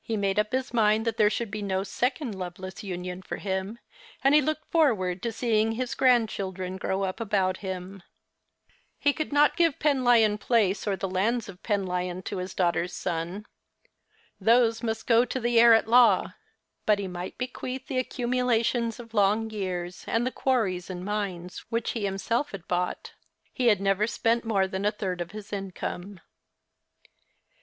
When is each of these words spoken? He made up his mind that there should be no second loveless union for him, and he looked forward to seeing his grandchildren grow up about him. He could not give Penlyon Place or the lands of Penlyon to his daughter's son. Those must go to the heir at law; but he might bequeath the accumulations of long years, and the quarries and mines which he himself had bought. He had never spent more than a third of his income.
He 0.00 0.16
made 0.16 0.38
up 0.38 0.52
his 0.52 0.72
mind 0.72 1.04
that 1.04 1.18
there 1.18 1.28
should 1.28 1.50
be 1.50 1.60
no 1.60 1.82
second 1.82 2.32
loveless 2.34 2.82
union 2.82 3.20
for 3.20 3.36
him, 3.36 3.78
and 4.24 4.34
he 4.34 4.40
looked 4.40 4.64
forward 4.72 5.22
to 5.22 5.32
seeing 5.32 5.72
his 5.72 5.94
grandchildren 5.94 6.78
grow 6.78 7.02
up 7.02 7.20
about 7.20 7.58
him. 7.58 8.02
He 8.98 9.12
could 9.12 9.34
not 9.34 9.58
give 9.58 9.78
Penlyon 9.78 10.38
Place 10.38 10.86
or 10.86 10.96
the 10.96 11.10
lands 11.10 11.46
of 11.46 11.62
Penlyon 11.62 12.22
to 12.22 12.38
his 12.38 12.54
daughter's 12.54 12.94
son. 12.94 13.44
Those 14.40 14.82
must 14.82 15.06
go 15.06 15.26
to 15.26 15.38
the 15.38 15.60
heir 15.60 15.74
at 15.74 15.86
law; 15.86 16.32
but 16.86 16.98
he 16.98 17.06
might 17.06 17.36
bequeath 17.36 17.86
the 17.86 17.98
accumulations 17.98 18.98
of 18.98 19.12
long 19.12 19.50
years, 19.50 20.04
and 20.08 20.26
the 20.26 20.32
quarries 20.32 20.88
and 20.88 21.04
mines 21.04 21.66
which 21.68 21.90
he 21.90 22.06
himself 22.06 22.52
had 22.52 22.66
bought. 22.66 23.12
He 23.52 23.66
had 23.66 23.82
never 23.82 24.06
spent 24.06 24.42
more 24.42 24.66
than 24.66 24.86
a 24.86 24.90
third 24.90 25.20
of 25.20 25.32
his 25.32 25.52
income. 25.52 26.20